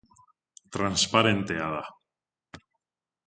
[0.75, 1.83] Transparentea da.